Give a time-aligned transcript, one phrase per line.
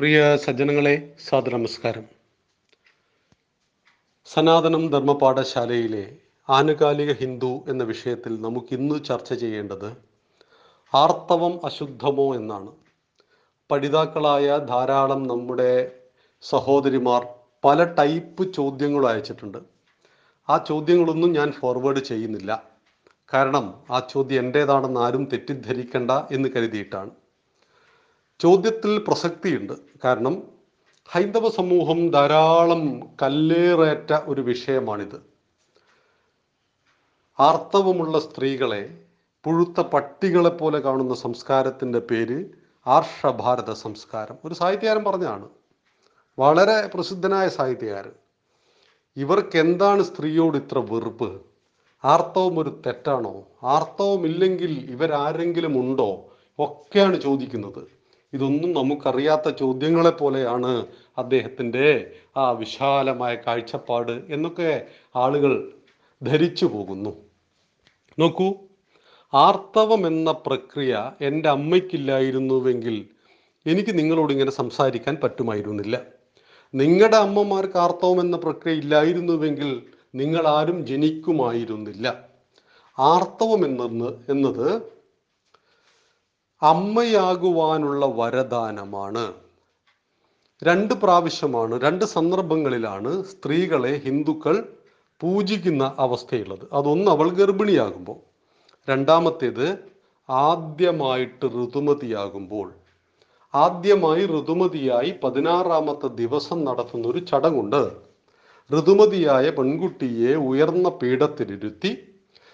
[0.00, 2.04] പ്രിയ സജ്ജനങ്ങളെ സാദര നമസ്കാരം
[4.26, 6.16] സനാതനം ധർമ്മപാഠശാലയിലെ
[6.50, 9.96] ആനുകാലിക ഹിന്ദു എന്ന വിഷയത്തിൽ നമുക്ക് ഇന്ന് ചർച്ച ചെയ്യേണ്ടത്
[10.94, 12.72] ആർത്തവം അശുദ്ധമോ എന്നാണ്.
[13.70, 15.92] പഠിതാക്കളായ ധാരാളം നമ്മുടെ
[16.42, 17.26] സഹോദരിമാർ
[17.64, 19.58] പല ടൈപ്പ് ചോദ്യങ്ങൾ അയച്ചിട്ടുണ്ട്.
[20.50, 22.62] ആ ചോദ്യങ്ങളൊന്നും ഞാൻ ഫോർവേഡ് ചെയ്യുന്നില്ല.
[23.34, 27.10] കാരണം ആ ചോദ്യം എന്റേതാണെന്ന് ആരും തെറ്റിദ്ധരിക്കണ്ട എന്ന് കരുതിയിട്ടാണ്.
[28.40, 29.72] ചോദ്യത്തിൽ പ്രസക്തിയുണ്ട്.
[30.04, 30.42] കാരണം
[31.08, 35.22] ഹൈന്ദവ സമൂഹം ധാരാളം കല്ലേറേറ്റ ഒരു വിഷയമാണിത്.
[37.40, 38.98] ആർത്തവമുള്ള സ്ത്രീകളെ
[39.44, 42.44] പുഴുത്ത പട്ടികളെ പോലെ കാണുന്ന സംസ്കാരത്തിന്റെ പേര്
[42.86, 44.36] ആർഷഭാരത സംസ്കാരം.
[44.44, 45.48] ഒരു സാഹിത്യകാരൻ പറഞ്ഞതാണ്
[46.38, 48.12] വളരെ പ്രസിദ്ധനായ സാഹിത്യകാരൻ.
[49.16, 51.42] ഇവർക്ക് എന്താണ് സ്ത്രീയോട് ഇത്ര വെറുപ്പ്?
[52.04, 53.42] ആർത്തവം ഒരു തെറ്റാണോ?
[53.62, 56.24] ആർത്തവം ഇല്ലെങ്കിൽ ഇവരാരെങ്കിലും ഉണ്ടോ?
[56.58, 57.97] ഒക്കെയാണ് ചോദിക്കുന്നത്.
[58.32, 60.86] ഇതൊന്നും നമുക്കറിയാത്ത ചോദ്യങ്ങളെ പോലെയാണ്
[61.18, 65.72] അദ്ദേഹത്തിന്റെ ആ വിശാലമായ കാഴ്ചപ്പാട് എന്നൊക്കെ ആളുകൾ
[66.22, 67.12] ധരിച്ചു പോകുന്നു.
[68.18, 68.48] നോക്കൂ
[69.34, 73.08] ആർത്തവം എന്ന പ്രക്രിയ എന്റെ അമ്മയ്ക്കില്ലായിരുന്നുവെങ്കിൽ
[73.66, 75.96] എനിക്ക് നിങ്ങളോട് ഇങ്ങനെ സംസാരിക്കാൻ പറ്റുമായിരുന്നില്ല.
[76.74, 79.82] നിങ്ങളുടെ അമ്മമാർക്ക് ആർത്തവം എന്ന പ്രക്രിയ ഇല്ലായിരുന്നുവെങ്കിൽ
[80.14, 82.06] നിങ്ങൾ ആരും ജനിക്കുമായിരുന്നില്ല.
[82.98, 84.97] ആർത്തവം എന്നത് എന്നത്
[86.62, 89.32] അമ്മയാകുവാനുള്ള വരദാനമാണ്.
[90.64, 94.68] രണ്ട് പ്രാവശ്യമാണ് രണ്ട് സന്ദർഭങ്ങളിലാണ് സ്ത്രീകളെ ഹിന്ദുക്കൾ
[95.20, 96.68] പൂജിക്കുന്ന അവസ്ഥയുള്ളത്.
[96.72, 98.16] അതൊന്ന് അവൾ ഗർഭിണിയാകുമ്പോൾ.
[98.90, 99.78] രണ്ടാമത്തേത്
[100.30, 102.72] ആദ്യമായിട്ട് ഋതുമതിയാകുമ്പോൾ.
[103.54, 107.92] ആദ്യമായി ഋതുമതിയായി പതിനാറാമത്തെ ദിവസം നടത്തുന്ന ഒരു ചടങ്ങുണ്ട്.
[108.72, 111.98] ഋതുമതിയായ പെൺകുട്ടിയെ ഉയർന്ന പീഠത്തിലിരുത്തി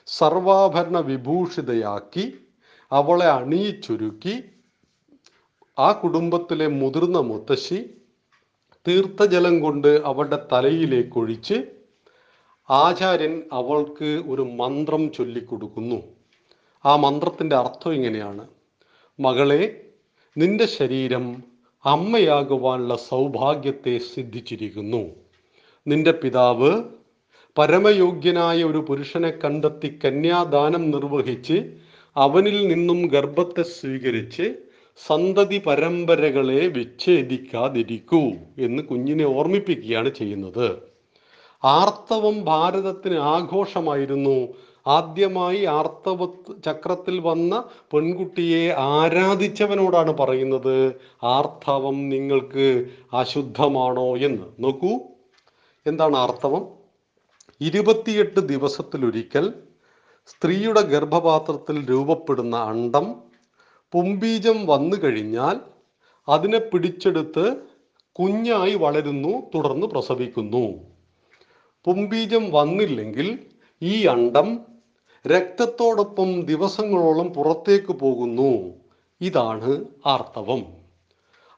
[0.06, 2.34] സർവാഭരണ വിഭൂഷിതയാക്കി
[2.94, 4.42] അവളെ അണിയിച്ചൊരുക്കി
[5.78, 7.90] ആ കുടുംബത്തിലെ മുതിർന്ന മുത്തശ്ശി
[8.88, 11.64] തീർത്ഥജലം കൊണ്ട് അവളുടെ തലയിലേക്ക് ഒഴിച്ച്
[12.70, 16.02] ആചാര്യൻ അവൾക്ക് ഒരു മന്ത്രം ചൊല്ലിക്കൊടുക്കുന്നു.
[16.84, 18.48] ആ മന്ത്രത്തിന്റെ അർത്ഥം ഇങ്ങനെയാണ്.
[19.20, 19.62] മകളെ
[20.38, 21.42] നിന്റെ ശരീരം
[21.84, 25.02] അമ്മയാകുവാനുള്ള സൗഭാഗ്യത്തെ സിദ്ധിച്ചിരിക്കുന്നു.
[25.86, 26.82] നിന്റെ പിതാവ്
[27.58, 31.76] പരമയോഗ്യനായ ഒരു പുരുഷനെ കണ്ടെത്തി കന്യാദാനം നിർവഹിച്ച്
[32.16, 34.54] അവനിൽ നിന്നും ഗർഭത്തെ സ്വീകരിച്ച്
[35.06, 38.22] സന്തതി പരമ്പരകളെ വിച്ഛേദിക്കാതിരിക്കൂ
[38.58, 40.78] എന്ന് കുഞ്ഞിനെ ഓർമ്മിപ്പിക്കുകയാണ് ചെയ്യുന്നത്.
[41.64, 44.48] ആർത്തവം ഭാരതത്തിന് ആഘോഷമായിരുന്നു.
[44.86, 46.26] ആദ്യമായി ആർത്തവ
[46.66, 50.94] ചക്രത്തിൽ വന്ന പെൺകുട്ടിയെ ആരാധിച്ചവനോടാണ് പറയുന്നത്?
[51.22, 54.44] ആർത്തവം നിങ്ങൾക്ക് അശുദ്ധമാണോ എന്ന്.
[54.60, 54.98] നോക്കൂ.
[55.86, 56.68] എന്താണ് ആർത്തവം?
[57.60, 59.52] ഇരുപത്തിയെട്ട് ദിവസത്തിലൊരിക്കൽ
[60.26, 63.14] സ്ത്രീയുടെ ഗർഭപാത്രത്തിൽ രൂപപ്പെടുന്ന അണ്ടം
[63.92, 65.60] പുംബീജം വന്നു കഴിഞ്ഞാൽ
[66.28, 67.56] അതിനെ പിടിച്ചെടുത്ത്
[68.12, 70.72] കുഞ്ഞായി വളരുന്നു തുടർന്ന് പ്രസവിക്കുന്നു.
[71.84, 73.46] പുംബീജം വന്നില്ലെങ്കിൽ
[73.82, 74.60] ഈ അണ്ടം
[75.26, 78.74] രക്തത്തോടൊപ്പം ദിവസങ്ങളോളം പുറത്തേക്ക് പോകുന്നു.
[79.20, 80.66] ഇതാണ് ആർത്തവം.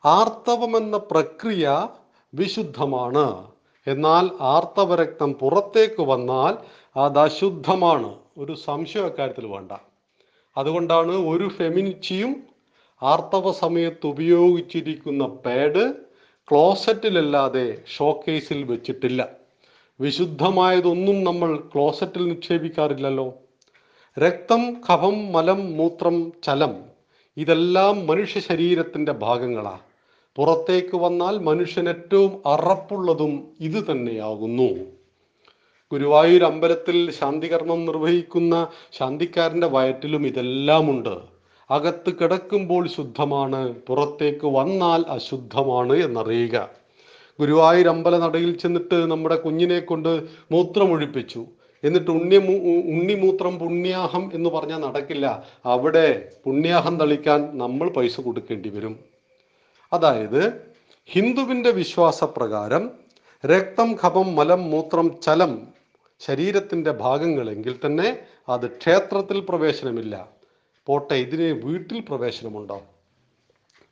[0.05, 1.89] ആർത്തവം എന്ന പ്രക്രിയ
[2.35, 3.51] വിശുദ്ധമാണ്.
[3.87, 6.59] എന്നാൽ ആർത്തവരക്തം പുറത്തേക്ക് വന്നാൽ
[7.01, 8.26] അത് അശുദ്ധമാണ്.
[8.39, 9.73] ഒരു സംശയം അക്കാര്യത്തിൽ വേണ്ട.
[10.57, 12.37] അതുകൊണ്ടാണ് ഒരു ഫെമിനിച്ചിയും
[13.03, 15.95] ആർത്തവ സമയത്ത് ഉപയോഗിച്ചിരിക്കുന്ന പാഡ്
[16.49, 19.29] ക്ലോസറ്റിലല്ലാതെ ഷോക്കേസിൽ വെച്ചിട്ടില്ല.
[20.01, 23.35] വിശുദ്ധമായതൊന്നും നമ്മൾ ക്ലോസറ്റിൽ നിക്ഷേപിക്കാറില്ലല്ലോ.
[24.19, 26.85] രക്തം കഫം മലം മൂത്രം ചലം
[27.37, 29.81] ഇതെല്ലാം മനുഷ്യ ശരീരത്തിന്റെ ഭാഗങ്ങളാണ്
[30.37, 34.96] പുറത്തേക്ക് വന്നാൽ മനുഷ്യൻ ഏറ്റവും അറപ്പുള്ളതും ഇത് തന്നെയാകുന്നു.
[35.93, 41.19] ഗുരുവായൂർ അമ്പലത്തിൽ ശാന്തികർമ്മം നിർവഹിക്കുന്ന ശാന്തിക്കാരന്റെ വയറ്റിലും ഇതെല്ലാം ഉണ്ട്
[41.71, 46.71] അകത്ത് കിടക്കുമ്പോൾ ശുദ്ധമാണ് പുറത്തേക്ക് വന്നാൽ അശുദ്ധമാണ് എന്നറിയുക.
[47.41, 50.09] ഗുരുവായൂർ അമ്പല നടയിൽ ചെന്നിട്ട് നമ്മുടെ കുഞ്ഞിനെ കൊണ്ട്
[50.53, 51.47] മൂത്രമൊഴിപ്പിച്ചു.
[51.85, 52.37] എന്നിട്ട് ഉണ്ണി
[52.93, 55.45] ഉണ്ണിമൂത്രം പുണ്യാഹം എന്ന് പറഞ്ഞാൽ നടക്കില്ല.
[55.67, 58.99] അവിടെ പുണ്യാഹം തളിക്കാൻ നമ്മൾ പൈസ കൊടുക്കേണ്ടി വരും.
[59.93, 60.53] അതായത്
[61.07, 62.91] ഹിന്ദുവിന്റെ വിശ്വാസപ്രകാരം
[63.47, 65.76] രക്തം ഖപം മലം മൂത്രം ചലം
[66.21, 68.19] ശരീരത്തിന്റെ ഭാഗങ്ങളെങ്കിൽ തന്നെ
[68.49, 70.29] അത് ക്ഷേത്രത്തിൽ പ്രവേശനമില്ല.
[70.87, 72.83] പോട്ടെ ഇതിന് വീട്ടിൽ പ്രവേശനമുണ്ടോ?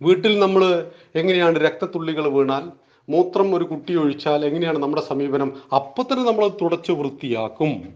[0.03, 2.71] വീട്ടിൽ നമ്മൾ എങ്ങനെയാണ് രക്തത്തുള്ളികൾ വീണാൽ?
[3.09, 5.63] മൂത്രം ഒരു കുട്ടി ഒഴിച്ചാൽ എങ്ങനെയാണ് നമ്മുടെ സമീപനം?
[5.75, 7.95] അപ്പം തന്നെ നമ്മൾ തുടച്ചു വൃത്തിയാക്കും.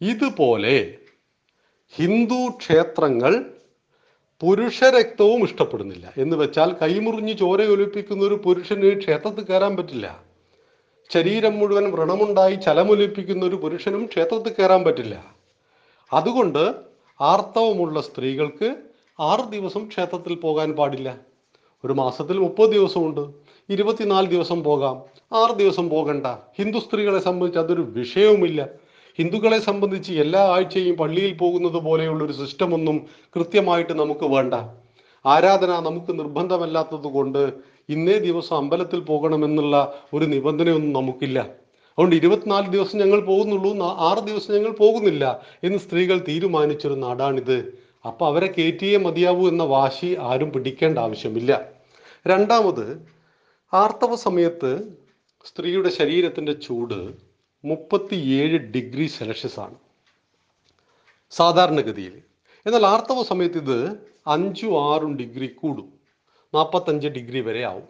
[0.00, 0.94] ഇതുപോലെ
[1.94, 3.44] ഹിന്ദു ക്ഷേത്രങ്ങൾ
[4.40, 6.12] പുരുഷരക്തവും ഇഷ്ടപ്പെടുന്നില്ല.
[6.16, 10.27] എന്ന് വെച്ചാൽ കൈമുറിഞ്ഞ് ചോര ഒലിപ്പിക്കുന്ന ഒരു പുരുഷന് ക്ഷേത്രത്തിൽ കയറാൻ പറ്റില്ല.
[11.12, 15.24] ശരീരം മുഴുവൻ വ്രണമുണ്ടായി ചലമൊലിപ്പിക്കുന്ന ഒരു പുരുഷനും ക്ഷേത്രത്തിൽ കയറാൻ പറ്റില്ല.
[16.12, 16.74] അതുകൊണ്ട്
[17.20, 18.76] ആർത്തവമുള്ള സ്ത്രീകൾക്ക്
[19.20, 21.18] ആറ് ദിവസം ക്ഷേത്രത്തിൽ പോകാൻ പാടില്ല.
[21.84, 23.20] ഒരു മാസത്തിൽ മുപ്പത് ദിവസമുണ്ട്.
[23.70, 25.02] ഇരുപത്തിനാല് ദിവസം പോകാം.
[25.32, 26.26] ആറ് ദിവസം പോകണ്ട.
[26.58, 28.68] ഹിന്ദു സ്ത്രീകളെ സംബന്ധിച്ച് അതൊരു വിഷയവുമില്ല.
[29.18, 33.06] ഹിന്ദുക്കളെ സംബന്ധിച്ച് എല്ലാ ആഴ്ചയും പള്ളിയിൽ പോകുന്നത് പോലെയുള്ള ഒരു സിസ്റ്റമൊന്നും
[33.36, 34.54] കൃത്യമായിട്ട് നമുക്ക് വേണ്ട.
[35.26, 37.52] ആരാധന നമുക്ക് നിർബന്ധമല്ലാത്തത് കൊണ്ട്
[37.88, 41.38] ഇന്നേ ദിവസം അമ്പലത്തിൽ പോകണമെന്നുള്ള ഒരു നിബന്ധനയൊന്നും നമുക്കില്ല.
[41.40, 47.78] അതുകൊണ്ട് ഇരുപത്തിനാല് ദിവസം ഞങ്ങൾ പോകുന്നുള്ളൂ ആറ് ദിവസം ഞങ്ങൾ പോകുന്നില്ല എന്ന് സ്ത്രീകൾ തീരുമാനിച്ചൊരു നാടാണിത്.
[48.06, 51.60] അപ്പൊ അവരെ കയറ്റിയേ മതിയാവൂ എന്ന വാശി ആരും പിടിക്കേണ്ട ആവശ്യമില്ല.
[52.26, 53.06] രണ്ടാമത്
[53.72, 54.92] ആർത്തവ സമയത്ത്
[55.44, 57.12] സ്ത്രീയുടെ ശരീരത്തിന്റെ ചൂട്
[57.64, 59.74] മുപ്പത്തിയേഴ് ഡിഗ്രി സെൽഷ്യസ് ആണ്
[61.30, 62.12] സാധാരണഗതിയിൽ.
[62.66, 63.96] എന്നാൽ ആർത്തവ സമയത്ത് ഇത്
[64.26, 65.97] അഞ്ചും ആറും ഡിഗ്രി കൂടും.
[66.54, 67.82] നാൽപ്പത്തഞ്ച് ഡിഗ്രി വരെ ആവും.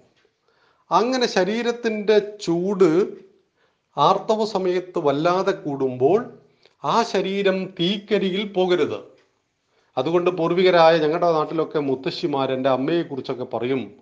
[0.91, 3.09] അങ്ങനെ ശരീരത്തിന്റെ ചൂട്
[3.97, 6.39] ആർത്തവ സമയത്ത് വല്ലാതെ കൂടുമ്പോൾ
[6.85, 9.01] ആ ശരീരം തീക്കരിയിൽ പോകരുത്.
[9.99, 13.93] അതുകൊണ്ട് പൂർവികരായ ഞങ്ങളുടെ നാട്ടിലൊക്കെ മുത്തശ്ശിമാർ എന്റെ അമ്മയെക്കുറിച്ചൊക്കെ പറയും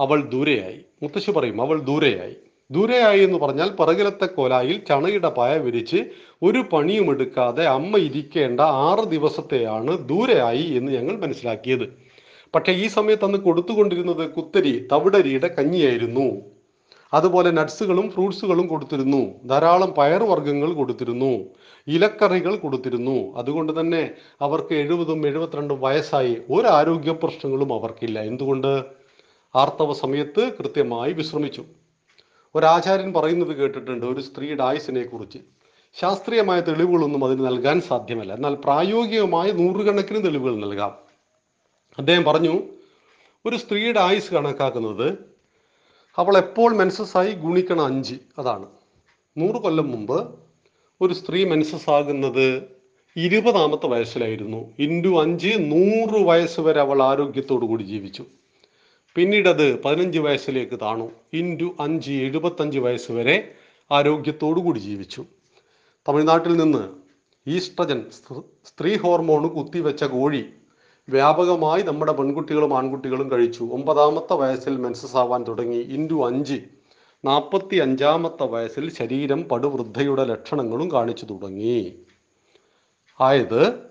[0.00, 0.80] അവൾ ദൂരെയായി.
[1.02, 2.36] മുത്തശ്ശി പറയും അവൾ ദൂരെയായി.
[2.70, 6.04] ദൂരെയായി എന്ന് പറഞ്ഞാൽ പിറകിലത്തെ കോലായിൽ ചണയുടെ പായ വിരിച്ച്
[6.42, 12.09] ഒരു പണിയും എടുക്കാതെ അമ്മ ഇരിക്കേണ്ട ആറ് ദിവസത്തെയാണ് ദൂരെയായി എന്ന് ഞങ്ങൾ മനസ്സിലാക്കിയത്.
[12.54, 16.40] പക്ഷേ ഈ സമയത്ത് അന്ന് കൊടുത്തുകൊണ്ടിരുന്നത് കുത്തരി തവിടരിയുടെ കഞ്ഞിയായിരുന്നു.
[17.14, 19.44] അതുപോലെ നട്സുകളും ഫ്രൂട്ട്സുകളും കൊടുത്തിരുന്നു.
[19.46, 21.44] ധാരാളം പയറുവർഗങ്ങൾ കൊടുത്തിരുന്നു.
[21.88, 23.34] ഇലക്കറികൾ കൊടുത്തിരുന്നു.
[23.36, 24.10] അതുകൊണ്ട് തന്നെ
[24.40, 28.20] അവർക്ക് എഴുപതും എഴുപത്തിരണ്ടും വയസ്സായി ഒരു ആരോഗ്യ പ്രശ്നങ്ങളും അവർക്കില്ല.
[28.20, 28.84] എന്തുകൊണ്ട്?
[29.54, 31.64] ആർത്തവ സമയത്ത് കൃത്യമായി വിശ്രമിച്ചു.
[32.54, 35.38] ഒരാചാര്യൻ പറയുന്നത് കേട്ടിട്ടുണ്ട് ഒരു സ്ത്രീയുടെ ആയുസിനെ കുറിച്ച്.
[36.00, 38.34] ശാസ്ത്രീയമായ തെളിവുകളൊന്നും അതിന് നൽകാൻ സാധ്യമല്ല.
[38.34, 41.09] എന്നാൽ പ്രായോഗികമായ നൂറുകണക്കിന് തെളിവുകൾ നൽകാം.
[41.98, 42.62] അദ്ദേഹം പറഞ്ഞു
[43.46, 45.18] ഒരു സ്ത്രീയുടെ ആയുസ് കണക്കാക്കുന്നത്
[46.16, 48.66] അവൾ എപ്പോൾ മെൻസസ് ആയി ഗുണിക്കണം അഞ്ച് അതാണ്.
[49.36, 50.34] നൂറ് കൊല്ലം മുമ്പ്
[51.00, 52.62] ഒരു സ്ത്രീ മെൻസസ് ആകുന്നത്
[53.16, 54.74] ഇരുപതാമത്തെ വയസ്സിലായിരുന്നു.
[54.78, 58.24] ഇന്റു അഞ്ച് നൂറ് വയസ്സ് വരെ അവൾ ആരോഗ്യത്തോടു കൂടി ജീവിച്ചു.
[59.14, 61.10] പിന്നീടത് പതിനഞ്ച് വയസ്സിലേക്ക് താണു.
[61.32, 63.54] ഇന്റു അഞ്ച് എഴുപത്തഞ്ച് വയസ്സ് വരെ
[63.90, 65.26] ആരോഗ്യത്തോടു കൂടി ജീവിച്ചു.
[66.08, 66.88] തമിഴ്നാട്ടിൽ നിന്ന്
[67.50, 68.04] ഈസ്ട്രജൻ
[68.64, 70.44] സ്ത്രീ ഹോർമോൺ കുത്തിവെച്ച കോഴി
[71.10, 73.64] വ്യാപകമായി നമ്മുടെ പെൺകുട്ടികളും ആൺകുട്ടികളും കഴിച്ചു.
[73.64, 75.76] ഒമ്പതാമത്തെ വയസ്സിൽ മെൻസസ് ആവാൻ തുടങ്ങി.
[75.76, 76.60] ഇന്റു അഞ്ച്.
[77.24, 82.02] നാൽപ്പത്തി അഞ്ചാമത്തെ വയസ്സിൽ ശരീരം പടുവൃദ്ധയുടെ ലക്ഷണങ്ങളും കാണിച്ചു തുടങ്ങി.
[83.20, 83.90] ആയത്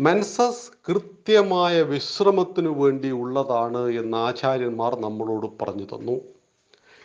[0.00, 6.20] മെൻസസ് കൃത്യമായ വിശ്രമത്തിനു വേണ്ടി ഉള്ളതാണ് എന്ന് ആചാര്യന്മാർ നമ്മളോട് പറഞ്ഞു തന്നു.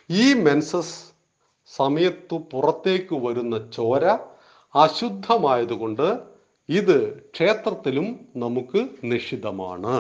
[0.10, 0.96] ഈ മെൻസസ്
[1.76, 4.06] സമയത്തു പുറത്തേക്ക് വരുന്ന ചോര
[4.76, 6.37] അശുദ്ധമായതുകൊണ്ട്
[6.70, 6.98] ഇത്
[7.36, 8.08] ക്ഷേത്രത്തിലും
[8.44, 8.80] നമുക്ക്
[9.12, 9.98] നിഷിദ്ധമാണ്.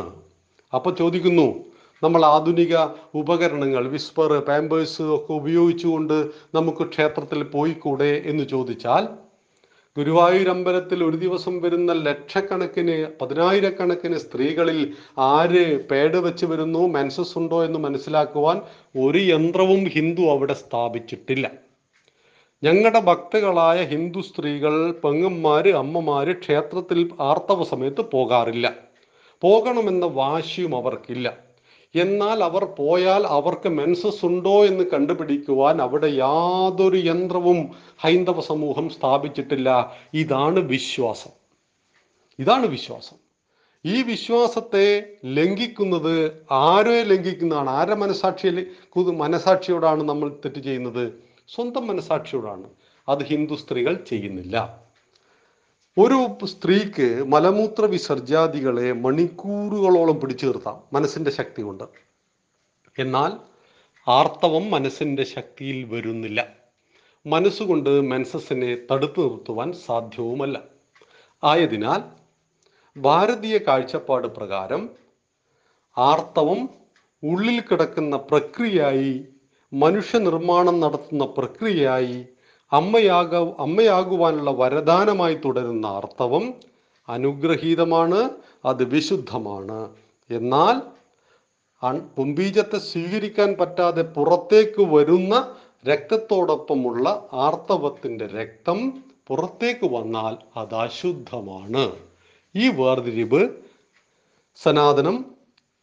[0.73, 1.47] അപ്പൊ ചോദിക്കുന്നു
[2.03, 2.73] നമ്മൾ ആധുനിക
[3.19, 6.17] ഉപകരണങ്ങൾ വിസ്പർ പാമ്പേഴ്സ് ഒക്കെ ഉപയോഗിച്ചുകൊണ്ട്
[6.57, 9.05] നമുക്ക് ക്ഷേത്രത്തിൽ പോയിക്കൂടെ എന്ന് ചോദിച്ചാൽ
[9.97, 14.79] ഗുരുവായൂർ അമ്പലത്തിൽ ഒരു ദിവസം വരുന്ന ലക്ഷക്കണക്കിന് പതിനായിരക്കണക്കിന് സ്ത്രീകളിൽ
[15.29, 18.59] ആര് പേട് വെച്ച് വരുന്നു മെൻസസ് ഉണ്ടോ എന്ന് മനസ്സിലാക്കുവാൻ
[19.05, 21.47] ഒരു യന്ത്രവും ഹിന്ദു അവിടെ സ്ഥാപിച്ചിട്ടില്ല.
[22.63, 28.73] ഞങ്ങളുടെ ഭക്തകളായ ഹിന്ദു സ്ത്രീകൾ പെങ്ങന്മാര് അമ്മമാര് ക്ഷേത്രത്തിൽ ആർത്തവ സമയത്ത് പോകാറില്ല.
[29.41, 31.37] പോകണമെന്ന വാശിയും അവർക്കില്ല.
[31.95, 37.69] എന്നാൽ അവർ പോയാൽ അവർക്ക് മെൻസസ് ഉണ്ടോ എന്ന് കണ്ടുപിടിക്കുവാൻ അവിടെ യാതൊരു യന്ത്രവും
[37.99, 39.95] ഹൈന്ദവ സമൂഹം സ്ഥാപിച്ചിട്ടില്ല.
[40.13, 41.31] ഇതാണ് വിശ്വാസം.
[42.39, 43.17] ഇതാണ് വിശ്വാസം.
[43.85, 47.69] ഈ വിശ്വാസത്തെ ലംഘിക്കുന്നത് ആരെ ലംഘിക്കുന്നതാണ്?
[47.69, 48.67] ആരെ മനസാക്ഷിയിൽ
[49.11, 51.26] മനസാക്ഷിയോടാണ് നമ്മൾ തെറ്റ് ചെയ്യുന്നത്?
[51.55, 52.69] സ്വന്തം മനസാക്ഷിയോടാണ്.
[53.09, 54.83] അത് ഹിന്ദു സ്ത്രീകൾ ചെയ്യുന്നില്ല.
[55.97, 61.83] ഒരു സ്ത്രീക്ക് മലമൂത്ര വിസർജാദികളെ മണിക്കൂറുകളോളം പിടിച്ചു നിർത്താം മനസ്സിന്റെ ശക്തി കൊണ്ട്.
[62.99, 63.31] എന്നാൽ
[64.07, 66.47] ആർത്തവം മനസ്സിന്റെ ശക്തിയിൽ വരുന്നില്ല.
[67.25, 70.61] മനസ്സുകൊണ്ട് മെൻസസിനെ തടുത്തു നിർത്തുവാൻ സാധ്യവുമല്ല.
[71.43, 72.01] ആയതിനാൽ
[72.99, 74.89] ഭാരതീയ കാഴ്ചപ്പാട് പ്രകാരം
[75.97, 76.69] ആർത്തവം
[77.23, 79.25] ഉള്ളിൽ കിടക്കുന്ന പ്രക്രിയയായി
[79.73, 82.25] മനുഷ്യനിർമ്മാണം നടത്തുന്ന പ്രക്രിയയായി
[82.71, 86.53] അമ്മയാക അമ്മയാകുവാനുള്ള വരദാനമായി തുടരുന്ന അർത്ഥവും
[87.09, 88.29] അനുഗ്രഹീതമാണ്
[88.65, 89.89] അത് വിശുദ്ധമാണ്.
[90.31, 90.81] എന്നാൽ
[92.17, 95.55] പുംബീജത്തെ സ്വീകരിക്കാൻ പറ്റാതെ പുറത്തേക്ക് വരുന്ന
[95.87, 101.91] രക്തത്തോടൊപ്പമുള്ള ആർത്തവത്തിന്റെ രക്തം പുറത്തേക്ക് വന്നാൽ അത് അശുദ്ധമാണ്.
[102.55, 103.49] ഈ വേർതിരിവ്
[104.55, 105.25] സനാതനം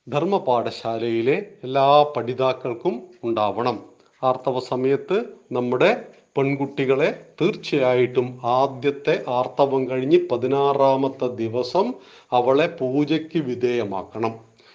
[0.09, 3.79] ധർമ്മപാഠശാലയിലെ എല്ലാ പഠിതാക്കൾക്കും ഉണ്ടാവണം.
[4.23, 6.05] ആർത്തവ സമയത്ത് നമ്മുടെ
[6.37, 11.95] പെൺകുട്ടികളെ തീർച്ചയായിട്ടും ആദ്യത്തെ ആർത്തവം കഴിഞ്ഞ് പതിനാറാമത്തെ ദിവസം
[12.33, 14.35] അവളെ പൂജയ്ക്ക് വിധേയമാക്കണം.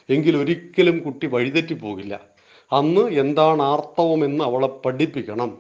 [0.10, 2.20] എങ്കിൽ ഒരിക്കലും കുട്ടി വഴിതെറ്റി പോകില്ല.
[2.72, 5.58] അന്ന് എന്താണ് ആർത്തവം എന്ന് അവളെ പഠിപ്പിക്കണം.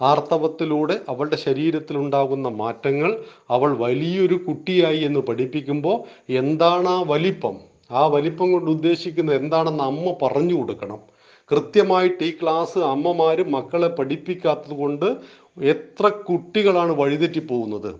[0.00, 7.56] ആർത്തവത്തിലൂടെ അവളുടെ ശരീരത്തിൽ ഉണ്ടാകുന്ന മാറ്റങ്ങൾ അവൾ വലിയൊരു കുട്ടിയായി എന്ന് പഠിപ്പിക്കുമ്പോൾ എന്താണ് ആ വലിപ്പം?
[7.90, 11.11] ആ വലിപ്പം കൊണ്ട് ഉദ്ദേശിക്കുന്നത് എന്താണെന്ന് അമ്മ പറഞ്ഞു കൊടുക്കണം.
[11.50, 15.16] കൃത്യമായിട്ട് ഈ ക്ലാസ് അമ്മമാര് മക്കളെ പഠിപ്പിക്കാത്തത് കൊണ്ട്
[15.62, 17.94] എത്ര കുട്ടികളാണ് വഴിതെറ്റി പോകുന്നത്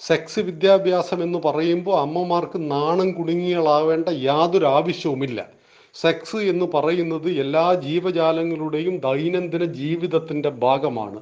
[0.00, 5.46] സെക്സ് വിദ്യാഭ്യാസം എന്ന് പറയുമ്പോൾ അമ്മമാർക്ക് നാണം കുടുങ്ങികളാവേണ്ട യാതൊരു ആവശ്യവുമില്ല.
[5.94, 11.20] സെക്സ് എന്ന് പറയുന്നത് എല്ലാ ജീവജാലങ്ങളുടെയും ദൈനംദിന ജീവിതത്തിന്റെ ഭാഗമാണ്.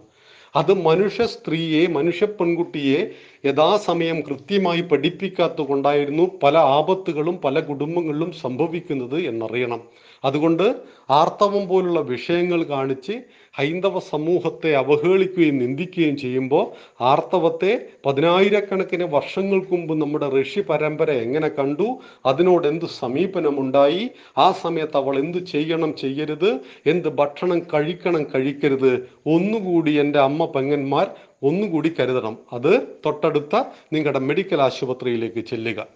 [0.56, 3.10] അത് മനുഷ്യ സ്ത്രീയെ മനുഷ്യ പെൺകുട്ടിയെ
[3.44, 9.80] യഥാസമയം കൃത്യമായി പഠിപ്പിക്കാത്ത കൊണ്ടായിരുന്നു പല ആപത്തുകളും പല കുടുംബങ്ങളിലും സംഭവിക്കുന്നത് എന്നറിയണം.
[10.24, 10.74] അതുകൊണ്ട്
[11.10, 13.12] ആർത്തവം പോലുള്ള വിഷയങ്ങൾ കാണിച്ച്
[13.58, 16.64] ഹൈന്ദവ സമൂഹത്തെ അവഹേളിക്കുകയും നിന്ദിക്കുകയും ചെയ്യുമ്പോൾ
[17.00, 21.98] ആർത്തവത്തെ പതിനായിരക്കണക്കിന് വർഷങ്ങൾക്ക് മുമ്പ് നമ്മുടെ ഋഷി പരമ്പര എങ്ങനെ കണ്ടു?
[22.26, 24.10] അതിനോട് എന്ത് സമീപനമുണ്ടായി?
[24.38, 26.60] ആ സമയത്ത് അവൾ എന്ത് ചെയ്യണം ചെയ്യരുത്?
[26.86, 28.92] എന്ത് ഭക്ഷണം കഴിക്കണം കഴിക്കരുത്?
[29.26, 31.10] ഒന്നുകൂടി എന്റെ അമ്മ പെങ്ങന്മാർ
[31.44, 32.38] ഒന്നുകൂടി കരുതണം.
[32.52, 32.72] അത്
[33.06, 33.54] തൊട്ടടുത്ത
[33.92, 35.86] നിങ്ങളുടെ മെഡിക്കൽ ആശുപത്രിയിലേക്ക് ചെല്ലുക.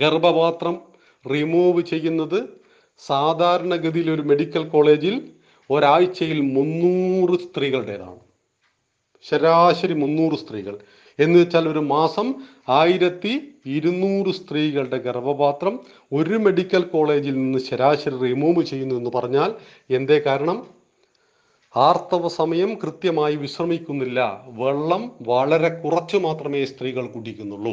[0.00, 0.74] ഗർഭപാത്രം
[1.32, 2.38] റിമൂവ് ചെയ്യുന്നത്
[3.06, 5.14] സാധാരണഗതിയിൽ ഒരു മെഡിക്കൽ കോളേജിൽ
[5.70, 8.20] ഒരാഴ്ചയിൽ മുന്നൂറ് സ്ത്രീകളുടേതാണ്.
[9.22, 10.78] ശരാശരി മുന്നൂറ് സ്ത്രീകൾ.
[11.18, 12.34] എന്ന് വെച്ചാൽ ഒരു മാസം
[12.68, 15.80] ആയിരത്തി ഇരുന്നൂറ് സ്ത്രീകളുടെ ഗർഭപാത്രം
[16.12, 19.54] ഒരു മെഡിക്കൽ കോളേജിൽ നിന്ന് ശരാശരി റിമൂവ് ചെയ്യുന്നു എന്ന് പറഞ്ഞാൽ
[19.90, 20.83] എന്തേ കാരണം?
[21.76, 24.44] ആർത്തവ സമയം കൃത്യമായി വിശ്രമിക്കുന്നില്ല.
[24.48, 27.72] വെള്ളം വളരെ കുറച്ച് മാത്രമേ സ്ത്രീകൾ കുടിക്കുന്നുള്ളൂ.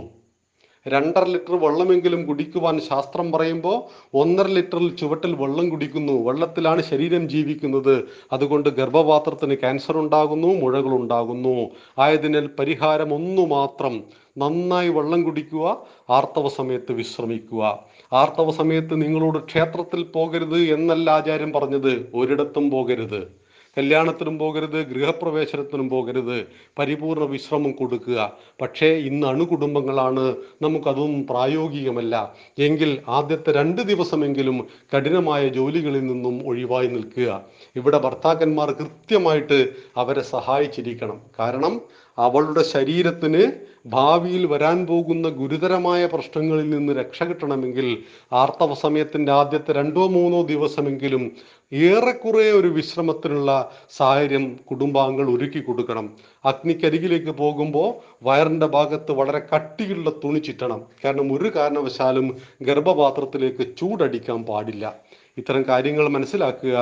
[0.88, 6.14] രണ്ടര ലിറ്റർ വെള്ളമെങ്കിലും കുടിക്കുവാൻ ശാസ്ത്രം പറയുമ്പോൾ ഒന്നര ലിറ്ററിൽ ചുവട്ടിൽ വെള്ളം കുടിക്കുന്നു.
[6.14, 8.08] വെള്ളത്തിലാണ് ശരീരം ജീവിക്കുന്നത്.
[8.34, 11.70] അതുകൊണ്ട് ഗർഭപാത്രത്തിന് ക്യാൻസർ ഉണ്ടാകുന്നു മുഴകൾ ഉണ്ടാകുന്നു.
[12.00, 14.04] ആയതിനാൽ പരിഹാരം ഒന്നു മാത്രം.
[14.38, 17.80] നന്നായി വെള്ളം കുടിക്കുക ആർത്തവ സമയത്ത് വിശ്രമിക്കുക.
[18.14, 22.12] ആർത്തവ സമയത്ത് നിങ്ങളോട് ക്ഷേത്രത്തിൽ പോകരുത് എന്നല്ല ആചാര്യം പറഞ്ഞത്.
[22.16, 23.41] ഒരിടത്തും പോകരുത്.
[23.78, 26.48] കല്യാണത്തിനും പോകരുത് ഗൃഹപ്രവേശനത്തിനും പോകരുത്
[26.80, 28.32] പരിപൂർണ വിശ്രമം കൊടുക്കുക.
[28.62, 32.36] പക്ഷേ ഇന്ന് അണുകുടുംബങ്ങളാണ് നമുക്കതൊന്നും പ്രായോഗികമല്ല.
[32.60, 37.42] എങ്കിൽ ആദ്യത്തെ രണ്ട് ദിവസമെങ്കിലും കഠിനമായ ജോലികളിൽ നിന്നും ഒഴിവായി നിൽക്കുക.
[37.76, 41.22] ഇവിടെ ഭർത്താക്കന്മാർ കൃത്യമായിട്ട് അവരെ സഹായിച്ചിരിക്കണം.
[41.40, 41.82] കാരണം
[42.18, 47.98] അവളുടെ ശരീരത്തിന് ഭാവിയിൽ വരാൻ പോകുന്ന ഗുരുതരമായ പ്രശ്നങ്ങളിൽ നിന്ന് രക്ഷ കിട്ടണമെങ്കിൽ
[48.34, 51.32] ആർത്തവ സമയത്തിന്റെ ആദ്യത്തെ രണ്ടോ മൂന്നോ ദിവസമെങ്കിലും
[51.74, 56.14] ഏറെക്കുറെ ഒരു വിശ്രമത്തിനുള്ള സാഹചര്യം കുടുംബാംഗങ്ങൾ ഒരുക്കി കൊടുക്കണം.
[56.46, 57.90] അഗ്നിക്കരികിലേക്ക് പോകുമ്പോൾ
[58.24, 60.82] വയറിന്റെ ഭാഗത്ത് വളരെ കട്ടിയുള്ള തുണി ചുറ്റണം.
[61.06, 64.96] കാരണം ഒരു കാരണവശാലും ഗർഭപാത്രത്തിലേക്ക് ചൂടടിക്കാൻ പാടില്ല.
[65.38, 66.78] ഇത്തരം കാര്യങ്ങൾ മനസ്സിലാക്കുക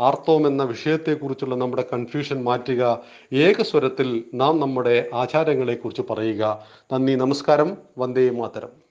[0.00, 3.00] ആർത്തവം എന്ന വിഷയത്തെക്കുറിച്ചുള്ള നമ്മുടെ കൺഫ്യൂഷൻ മാറ്റുക
[3.32, 6.64] ഏകസ്വരത്തിൽ നാം നമ്മുടെ ആചാരങ്ങളെക്കുറിച്ച് പറയുക.
[6.92, 7.76] നന്ദി നമസ്കാരം.
[7.98, 8.81] വന്ദേ മാതരം.